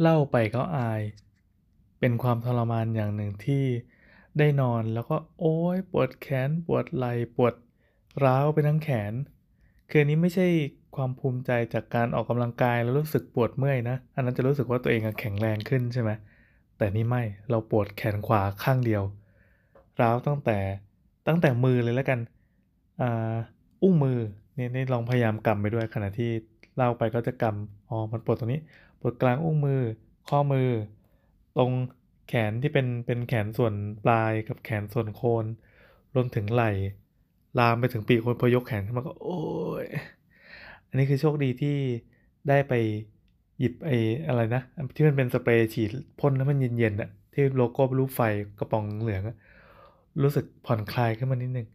[0.00, 1.02] เล่าไปก็อาย
[2.00, 3.64] เป็นความทรมานอย่างหนึ่งที่
[4.38, 7.54] ได้นอนแล้วก็โอ๊ยปวดแขนปวดไหล่ปวด
[8.24, 9.12] ร้าวไปทั้งแขน
[9.88, 10.46] คืออันนี้ไม่ใช่
[10.96, 16.10] ความภูมิใจจากการออกกำลังกายแล้วรู้สึกปวดเมื่อยนะ อันนั้นจะรู้สึกว่าตัวเองแข็งแรงขึ้นใช่ไหม
[16.76, 19.02] แต่นี่ไม่เราปวดแขนขวาข้างเดียว
[20.00, 20.58] ร้าวตั้งแต่
[21.26, 22.18] ตั้งแต่มือเลยแล้วกัน
[23.00, 23.34] อ่า
[23.82, 24.18] อุ้งมือ
[24.54, 26.30] เนี่นี่ลองพยายามกำไปด้วยขณะที่
[26.76, 28.60] เล่าไปก็จะกำอ๋อมันปวดตรงนี้
[29.00, 29.80] ปวดกลางอุ้งมือ
[30.28, 30.68] ข้อมือ
[31.56, 31.72] ตรง
[32.28, 35.46] แขนที่เป็นเป็นแขนส่วนปลายกับแขนส่วนโคน
[36.14, 36.70] รวมถึงไหล่
[37.58, 39.40] ลามไปถึงปีกคนพอยกแขนขึ้นมาก็โอ้
[39.82, 39.84] ย
[40.88, 41.76] อันนี้คือโชคดีที่
[42.48, 42.72] ได้ไป
[43.58, 43.96] หยิบไอ้
[44.28, 44.62] อะไรนะ
[44.96, 48.20] ที่มันเป็นสเปรย์ฉีดพ่นแล้วมันเย็นๆอะที่โลโก้รูปไฟ
[48.58, 49.22] กระป๋องเหลือง
[50.22, 51.66] รู้สึกผ่อนคลายขึ้นมานิดนึง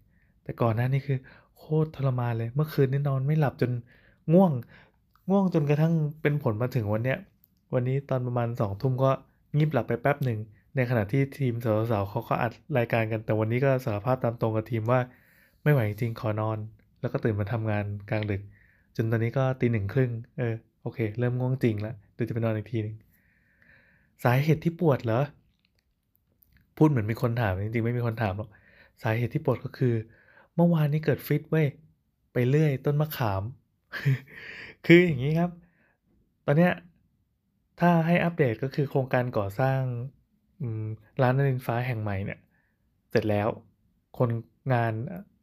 [0.44, 1.18] แต่ก่อนหน้านี้คือ
[1.58, 3.72] โคตรทรมานเลย เมื่อคืนนี่นอนไม่หลับจน
[4.34, 4.52] ง่วง
[5.30, 7.18] ง่วงจนกระทั่งเป็นผลมาถึงวันเนี้ย
[7.74, 9.12] วันนี้ตอนประมาณสองทุ่มก็
[9.56, 10.40] งีบหลับไปแป๊บหนึ่ง
[10.76, 15.00] ในขณะที่ทีมสาวๆเขาก็อัดรายการกัน แต่วันนี้ก็สารภาพตามตรงกับทีมว่า
[15.64, 16.58] ไม่ไหวจริงขอนอน
[17.02, 18.42] แล้วก็ตื่นมาทำงานกลางดึก
[18.96, 22.96] จนตอนนี้ก็ตีหนึ่งครึ่ง เออ โอเค เริ่มง่วงจริงแล้วเดี๋ยวจะไปนอนอีกทีหนึง
[24.24, 25.22] สาเหตุที่ปวดเหรอ
[26.78, 28.50] พูดเหมือนมีคนถาม จริงๆ ไม่มีคนถามหรอก
[29.02, 29.94] สาเหตุที่ปวดก็คือ
[30.56, 31.68] เมื่อวานนี้เกิดฟิตเว้ย
[32.34, 33.44] ไปเลื่อยต้นมะขาม
[34.86, 35.52] คืออย่างนี้ครับ
[36.46, 36.74] ตอนเนี้ย
[37.80, 39.82] ถ้าให้อัปเดตก็คือโครงการก่อสร้าง
[41.22, 42.40] ร้านนรินฟ้าแห่งใหม่เนี่ย
[43.12, 43.48] เสร็จแล้ว
[44.18, 44.30] คน
[44.74, 44.94] งาน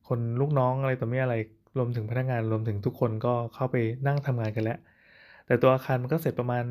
[0.09, 1.34] คนลูกน้องอะไรต่อมีอะไร
[1.79, 3.77] รวมถึงพนักงานรวมถึงทุกคนก็เข้าไป
[4.07, 4.79] นั่งทำงานกันแล้ว
[5.47, 6.65] แต่ตัวอาคารมันก็เสร็จประมาณ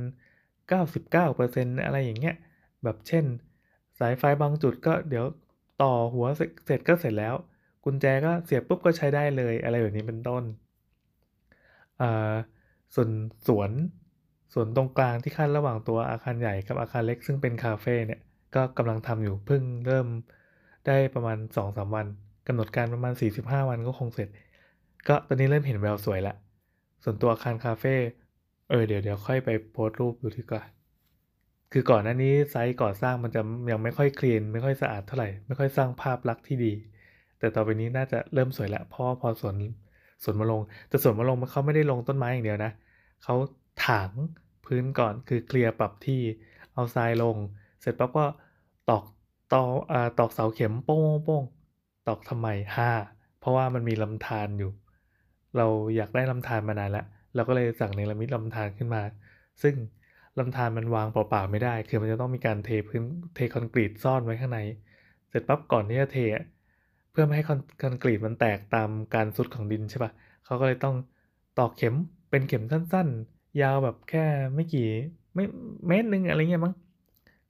[0.67, 2.35] 99%อะไรอย่างเงี้ย
[2.83, 3.25] แบบเช่น
[4.00, 5.25] สายไฟบางจุดก็เดี๋ยว
[5.81, 7.35] ต่อหัวเสร็จเสร็จก็เสร็จแล้ว
[7.83, 10.44] กุญแจก็เสียบปุ๊บก็ใช้ได้เลยอะไรแบบนี้เป็นต้น
[12.02, 12.33] อ่า
[12.95, 13.09] ส่วน
[13.47, 13.72] สวน
[14.53, 18.22] สวนตรงกลางที่ขั้นระหว่างตัวอาคารใหญ่กับอาคารเล็ก ซึ่งเป็นคาเฟ่เนี่ย
[18.56, 20.07] ก็กำลังทำอยู่เพิ่งเริ่ม
[20.88, 22.07] ได้ประมาณ 2-3 วัน
[22.47, 24.30] กำหนดการประมาณ 45 วันก็คงเสร็จ
[25.07, 26.35] ก็ตอนนี้เริ่มเห็นแววสวยล้ว
[27.03, 27.96] ส่วนตัวอาคารคาเฟ่
[28.69, 30.63] เออเดี๋ยวเดี๋ยวค่อยไปโพสต์รูปดูดีกว่า
[31.72, 33.41] คือก่อนหน้านี้ไซต์ก่อสร้างมันจะ
[33.72, 36.74] ยังไม่ค่อยคลีนไม่ค่อยสะอาดเท่าไหร่ ไม่ค่อยสร้างภาพลักษณ์ที่ดี
[37.40, 39.53] แต่ต่อไปนี้น่าจะเริ่มสวยล้วเพราะพอสวน
[40.23, 42.71] สวนมะลงแต่สวนมะลงมันเขาไม่ได้ลงต้นไม้อย่างเดียวนะ
[43.23, 43.35] เขา
[43.87, 44.09] ถาง
[44.65, 46.21] พื้นก่อนคือเคลียร์ปรับที่
[46.73, 47.35] เอาทรายลง
[47.81, 48.25] เสร็จปั๊บก็
[48.89, 49.03] ตอก
[49.53, 52.47] ตออ่าตอกเสาเข็มโป้งๆๆตอกทำไม
[52.97, 54.71] 5เพราะว่ามันมีลำธารอยู่
[55.57, 57.05] เราอยากได้ลำธารมานานแล้ว
[57.35, 59.01] เราก็เลยสั่งเนรมิตลำธารขึ้นมา
[59.61, 59.75] ซึ่ง
[60.39, 63.03] ลำธารมันวางเปล่าๆไม่ได้ คือมันจะต้องมีการเทพื้น
[63.35, 64.59] เทคอนกรีตซ่อนไว้ข้างใน
[65.29, 66.17] เสร็จปั๊บก่อนที่จะเท
[67.11, 67.44] เพื่อไม่ให้
[67.81, 70.11] คอนกรีตมันแตกตามการทรุดของดินใช่ปล่า
[70.45, 70.95] เขาก็เลยต้อง
[71.59, 71.95] ตอกเข็ม
[72.29, 74.88] เป็นเข็มสั้นๆ ยาวแบบแค่ไม่กี่
[75.35, 75.44] ไม่
[75.88, 76.75] เมตรหนึ่งอะไรเงี้ยมั้ง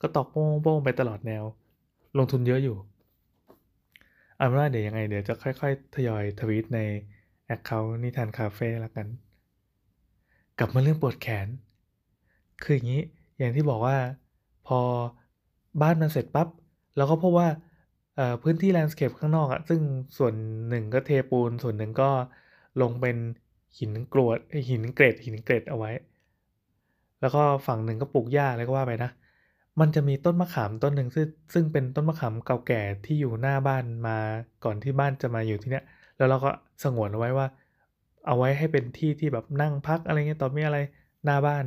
[0.01, 1.43] ก็ตอกโป้งๆไปตลอดแนว
[2.17, 2.77] ลงทุนเยอะอยู่
[4.35, 6.79] เอาเป็นว่าเดี๋ยวยังไงเดี๋ยวจะค่อยๆ ทยอยทวีตใน
[7.45, 9.07] account นิทานคาเฟ่แล้วกัน
[10.59, 11.47] กลับมาเรื่องปวดแขน
[12.63, 13.01] คืออย่างงี้
[13.39, 13.97] อย่างที่บอกว่า
[14.67, 14.79] พอ
[15.81, 16.47] บ้านมันเสร็จปั๊บ
[16.97, 17.47] เราก็พบว่า
[18.41, 19.81] พื้นที่ landscape ข้างนอกอะซึ่ง
[20.17, 20.33] ส่วน
[20.69, 22.09] หนึ่งก็เทปูน ส่วนหนึ่งก็
[22.81, 23.17] ลงเป็น
[23.77, 24.39] หินกรวด
[24.69, 25.91] หินเกล็ดหินเกล็ดเอาไว้
[27.21, 29.11] แล้วก็ฝั่งหนึ่งก็ปลูกหญ้าอะไรก็ว่าไปนะ
[29.79, 34.17] มันจะมีต้นมะขามต้นหนึ่งซึ่งซึ่งเป็นต้นมะขามเก่าแก่ที่อยู่หน้าบ้านมา
[34.63, 35.85] ก่อนที่บ้านจะมาอยู่ที่เนี่ย
[36.17, 36.51] แล้วเราก็
[36.83, 37.47] สงวนเอาไว้ว่า
[38.27, 40.79] เอาไว้ให้เป็นที่ที่แบบนั่งพักอะไรเงี้ยต่อมีอะไร
[41.25, 41.65] หน้าบ้าน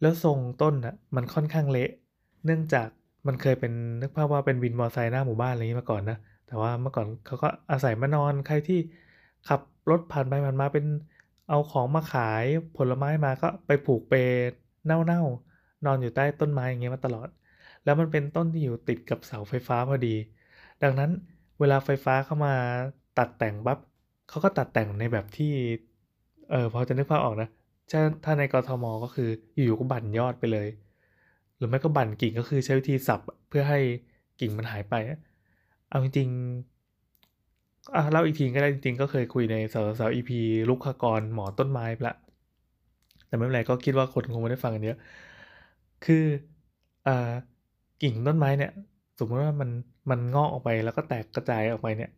[0.00, 1.90] แล้วทรงต้นน่ะมันค่อนข้างเละ
[2.44, 2.88] เนื่องจาก
[3.28, 8.78] มันเคยเป็นนึกภาพว่าเป็นวินมอเตอร์ไซค์หน้าหมู่บ้านอะไรงี้มาก่อนนะ แต่ว่าเมื่อก่อนเขาก็อาศัยมานอนใครที่
[9.48, 10.84] ขับรถผ่านไปผ่านมาเป็น
[11.48, 12.44] เอาของมาขาย
[12.76, 14.14] ผลไม้มาก็ไปผูกเป
[14.84, 17.28] เน่าๆนอนอยู่ใต้ต้นไม้อย่างเงี้ยมาตลอด
[17.84, 20.14] แล้วมันเป็นต้นที่อยู่ติดกับเสาไฟฟ้าพอดี
[20.82, 21.10] ดังนั้น
[21.60, 22.54] เวลาไฟฟ้าเข้ามา
[23.18, 23.78] ตัดแต่งปั๊บ
[24.28, 25.52] เขาก็ตัดแต่งในแบบที่
[26.50, 27.48] เออพอจะนึกภาพออกนะ
[27.90, 30.68] ถ้าถ้าในกรทม.ก็คืออยู่ๆก็บั่นยอดไปเลย
[31.58, 33.78] หรือไม่ก็บั่นกิ่งก็คือใช้วิธีสับเพื่อให้
[34.40, 35.18] กิ่งมันหายไปอะ
[35.88, 42.16] เอาจริงๆอะเล่าอีกทีก็ได้จริงๆ ก็เคยคุยในสาวๆ EP รุกขกรหมอต้นไม้ไปล้ว
[43.26, 44.96] แต่ไม่เป็นไรก็คิดว่าคนคงไม่ได้ฟังกันเยอะ
[46.04, 46.24] คือ
[47.06, 47.32] อ่า
[48.02, 48.72] กิ่งต้นไม้เนี่ย
[49.18, 49.70] สมมติว่ามัน
[50.10, 52.10] มันงอกออกไปแล้วก็แตกกระจายออกไปเนี่ย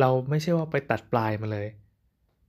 [0.00, 1.66] เราไม่ใช่ว่าไปตัดปลายมันเลย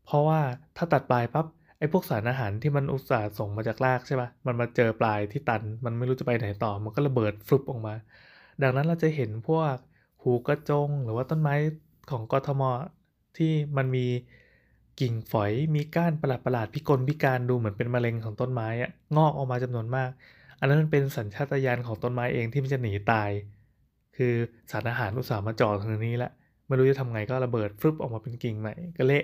[0.05, 0.39] เพราะว่า
[0.77, 1.45] ถ้าตัดปลายปั๊บ
[1.79, 7.95] ไอ้พวกสารอาหารที่มันอุตส่าห์ส่งมาจากรากใช่ปล่ามันมาเจอปลายที่ตัน มันไม่รู้จะไปไหนต่อ มันก็ระเบิดฟรึบออกมา
[8.61, 9.75] ดังนั้นเราจะเห็นพวก
[10.23, 11.55] หูกระจง หรือว่าต้นไม้
[12.11, 12.71] ของกทม.อ
[13.37, 14.05] ที่มันมี
[14.99, 20.09] กิ่งฝอย มีก้านประหลาดๆพิกลพิการดูเหมือนเป็นมะเร็งของต้นไม้อะงอกออกมาจำนวนมาก
[20.59, 23.29] อันนั้นมันเป็นสัญชาตญาณของต้นไม้เองที่มันจะหนีตาย
[24.17, 24.33] คือ
[24.71, 26.31] สารอาหารอุตส่าห์มาจ่อทางนี้ล้ว
[26.67, 29.23] ไม่รู้จะทำไงก็ระเบิดฟึบออกมาเป็นกิ่งใหม่ก็เละ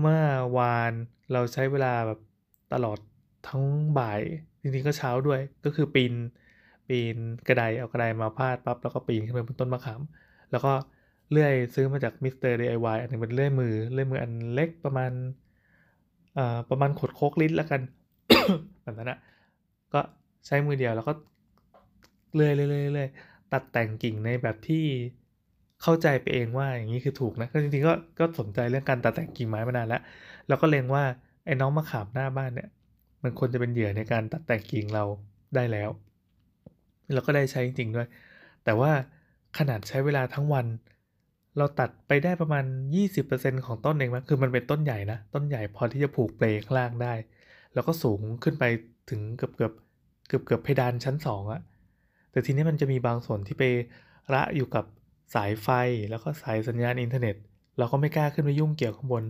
[0.00, 0.22] เมื่อ
[0.58, 0.92] วาน
[1.32, 2.20] เราใช้เวลาแบบ
[2.72, 2.98] ตลอด
[3.48, 3.64] ทั้ง
[3.98, 4.20] บ่าย
[4.60, 6.14] จริงๆก็เช้าด้วย ก็คือปีน
[6.88, 7.16] ปีน
[7.48, 10.00] กระไดเอากระไดมาพาดปั๊บแล้วก็ปีนขึ้นไปบนต้นมะขาม
[10.50, 10.72] แล้วก็
[11.30, 15.12] เลื่อยซื้อมาจากมิสเตอร์ DIY อันนึงเป็นเลื่อยมือ เลื่อยมืออันเล็กประมาณ
[16.38, 17.80] อ่าประมาณขดโคกลิตรแล้วกัน
[18.82, 19.18] แบบนั้นอะ
[19.92, 20.00] ก็
[20.46, 21.12] ใช้มือเดียวแล้วก็
[22.34, 23.08] เลื่อยเลื่อยเลื่อยเลื่อย
[23.52, 24.84] ตัดแต่งกิ่งในแบบที่
[25.82, 30.02] เข้าใจไปเองว่าอย่างนี้คือถูกนะก็จริงๆก็ก็สนใจเรื่องการตัดแต่งกิ่งไม้มานานแล้ว
[30.48, 31.04] แล้วก็เล็งว่า
[31.44, 32.68] ไอ้น้องมะขามหน้าบ้านเนี่ย
[33.22, 35.04] มันควรจะเป็นเหยื่อในการตัดแต่งกิ่งเรา
[35.54, 35.90] ได้แล้ว
[37.12, 38.08] แล้วก็ได้ใช้จริงๆด้วย
[38.64, 38.90] แต่ว่า
[39.58, 40.66] ขนาดใช้เวลาทั้งวัน
[41.58, 42.64] เราตัดไปได้ประมาณ
[43.14, 47.14] 20%ของต้นเองมั้งคือมันเป็นต้นใหญ่นะ ต้นใหญ่พอที่จะผูกเปลข้างล่างได้
[47.74, 48.64] แล้วก็สูงขึ้นไป
[49.10, 49.72] ถึงเกือบเกือบ
[50.28, 51.60] เกือบเกือบเพดานชั้น2อะ
[52.30, 53.64] แต่ทีนี้มันจะมีบางส่วนที่ไป
[54.34, 54.84] ระอยู่กับ
[55.34, 55.68] สายไฟ
[56.10, 57.36] แล้วก็สายสัญญาณอินเทอร์เน็ต
[57.78, 59.24] เราก็ไม่กล้าขึ้นไปยุ่งเกี่ยวข้างบน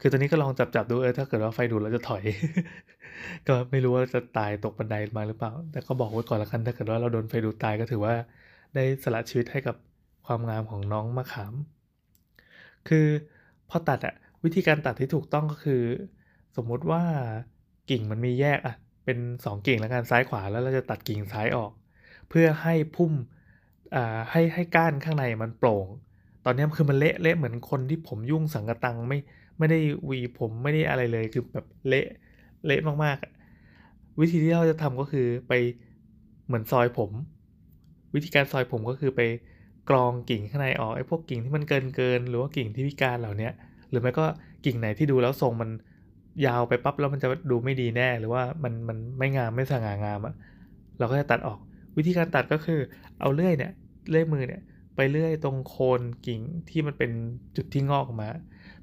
[0.00, 2.22] คือตอนนี้ก็ลองจับจับดูเออถ้าเกิดว่าไฟดูดเราจะถอย
[3.48, 8.14] ก็ไม่รู้ว่าจะตายตกบันไดมาหรือเปล่า แต่ก็บอกไว้ก่อนละกันถ้าเกิดว่าเราโดนไฟดูดตายก็ถือว่า
[8.74, 9.76] ได้สละชีวิตให้กับ
[10.26, 11.54] ความงามของน้องมะขาม
[12.88, 13.06] คือ
[13.68, 14.14] พอตัดอะ
[14.44, 15.82] วิธีการตัดที่ถูกต้องก็คือ
[16.56, 17.02] สมมุติว่า
[17.90, 18.74] กิ่งมันมีแยกอะ
[19.04, 21.70] เป็น 2 กิ่งแล้วกันซ้ายขวาแล้วเราจะตัดกิ่งซ้ายออก
[22.28, 23.12] เพื่อให้พุ่ม
[24.30, 25.86] ให้ให้ก้านข้างในมันโปร่ง
[26.44, 29.18] ตอนนี้คือมันเละเละเหมือนคนที่ผมยุ่งสังกตังไม่
[29.58, 29.78] ไม่ได้
[30.08, 32.06] วีผมไม่ได้อะไรเลยคือแบบเละ
[32.66, 35.52] เละมากๆ วิธีที่เราจะทำก็คือไป
[36.46, 37.10] เหมือนซอยผม
[38.14, 39.20] วิธีการซอยผมก็คือไป
[39.90, 43.50] กรองกิ่งข้างในออกไอ้พวกกิ่งที่มันเกินเกินหรือว่ากิ่งที่พิการเหล่านี้
[43.90, 44.24] หรือไม่ก็
[44.64, 45.70] กิ่งไหนที่ดูแล้วทรงมัน
[46.46, 50.34] ยาวไปปั๊บแล้วมันจะดูไม่ดีแน่ หรือว่ามันมันไม่งามไม่สง่างามอะ
[50.98, 51.58] เราก็จะตัดออก
[51.96, 52.80] วิธีการตัดก็คือ
[53.20, 53.72] เอาเลื่อยเนี่ย
[54.08, 54.62] เลื่อยมือเนี่ย
[54.96, 56.40] ไปเลื่อยตรงโคนกิ่ง
[56.70, 57.10] ที่มันเป็น
[57.56, 58.28] จุดที่งอกมา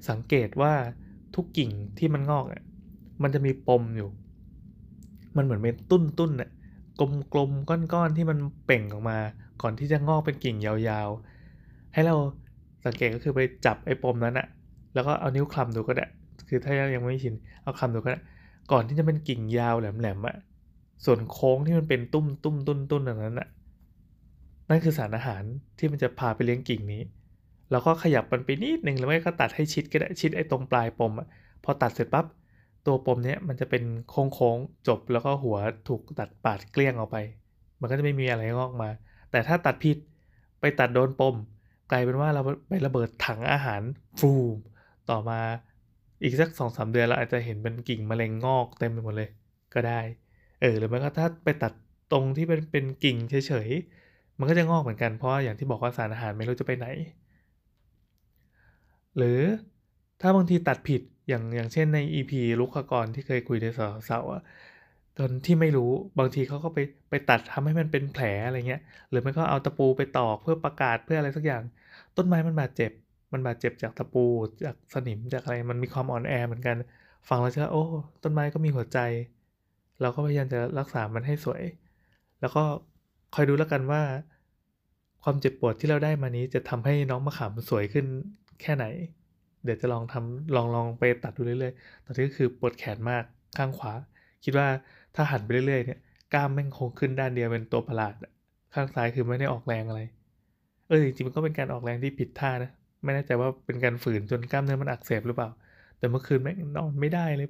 [0.08, 0.72] สังเกตว่า
[1.34, 2.62] ทุกกิ่งที่มันงอกอะ
[3.22, 4.08] มันจะมีปมอยู่
[5.36, 6.50] มันเหมือนเป็นตุ้นตุ้นน่ะ
[6.98, 9.18] กลมๆก้อนๆที่มันเป่งออกมา
[9.62, 12.14] ก่อนที่จะงอกเป็นกิ่งยาวๆ ให้เรา
[12.86, 14.46] สังเกตก็คือไปจับไอ้ปมนั้นอะ
[14.94, 16.06] แล้วก็เอานิ้วคลำดูก็ได้
[16.48, 18.20] คือถ้ายังไม่ชินเอาคลำดูก็ได้
[18.72, 20.36] ก่อนที่จะเป็นกิ่งยาวแหลมๆอะ
[21.04, 23.48] ส่วนโค้งที่มันเป็นตุ้มตุ้มตุ้นตุ้นอย่างนั้นอะ
[24.68, 25.42] นั่นคือสารอาหาร
[25.78, 27.02] ที่มันจะพาไปเลี้ยงกิ่งนี้
[27.70, 31.28] แล้วก็ขยับมันไปนิดหนึ่งหรือไม่ก็ตัดให้ชิดก็ได้ชิดไอ้ตรงปลายปมอะ
[31.64, 32.26] พอตัดเสร็จปั๊บ
[32.86, 35.56] ตัวปมเนี้ยมันจะเป็นโค้งๆจบแล้วก็หัว
[35.88, 37.16] ถูกตัดปาดเกลี้ยงออกไป
[37.80, 38.90] มันก็จะไม่มีอะไรงอกมา
[39.30, 39.96] แต่ถ้าตัดผิด
[40.60, 41.36] ไปตัดโดนปม
[41.90, 43.82] กลายเป็นว่าเราไประเบิดถังอาหาร
[44.20, 44.56] ฟูม
[45.10, 45.40] ต่อมา
[46.22, 49.28] อีกสักสองสามเดือนเราอาจจะเห็นเป็นกิ่งมะเร็งงอกเต็มไปหมดเลย
[49.74, 50.00] ก็ได้
[50.60, 51.72] เออหรือไม่ก็ถ้าไปตัด
[52.12, 56.86] ตรงที่เป็นเป็นกิ่งเฉยๆ มันก็จะงอกเหมือนกัน เพราะอย่างที่บอกว่าสารอาหารไม่รู้จะไปไหน
[59.16, 59.40] หรือ
[60.20, 64.42] ถ้าบางทีตัดผิดอย่างอย่างเช่นใน EP ลุกขกรที่เคยคุยในเสาร์อะ
[65.16, 66.78] ตอนที่ไม่รู้บางทีเขาก็ไป
[67.10, 68.80] ไปตัดทำให้มันเป็นแผลอะไรเงี้ย
[69.10, 71.62] หรือไม่ก็เอาตะปูไปตอกเพื่อประกาศเพื่ออะไรสักอย่าง
[72.16, 72.90] ต้นไม้มันบาดเจ็บ
[73.32, 74.24] มันบาดเจ็บจากตะปู
[74.64, 76.76] จากสนิมจากอะไรมันมีความอ่อนแอเหมือนกัน
[77.28, 77.82] ฟังแล้วจะโอ้
[78.22, 78.98] ต้นไม้ก็มีหัวใจ
[80.00, 81.62] เราก็พยายามจะรักษามันให้สวย
[82.40, 82.62] แล้วก็
[83.34, 84.02] คอยดูแล้วกันว่า
[85.22, 88.06] ความเจ็บปวดที่เราได้มานี้จะทำให้น้องมะขามสวยขึ้น
[88.60, 88.86] แค่ไหน
[89.64, 93.24] เดี๋ยวจะลองทำลองลองไปตัดดูเรื่อยๆ ตอนนี้ก็คือปวดแขนมาก
[93.56, 93.92] ข้างขวา
[94.44, 94.66] คิดว่า
[95.14, 95.98] ถ้าหันไปเรื่อยๆเนี่ย
[96.32, 98.14] กล้ามแม่งคงขึ้นด้านเดียวเป็นตัวประหลาด
[98.74, 100.00] ข้างซ้ายคือไม่ได้ออกแรงอะไร
[100.88, 102.70] เออจริงๆมันก็เป็นการออกแรงที่ผิดท่านะ
[103.04, 105.50] ไม่แน่ใจว่าเป็นการฝืนจนกล้ามเนื้อมันอักเสบหรือเปล่า
[105.98, 107.48] แต่เมื่อคืนแม่งนอนไม่ได้เลย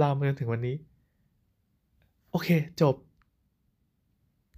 [0.00, 0.76] ลามมาจนถึงวันนี้
[2.30, 2.48] โอเค
[2.80, 2.94] จบ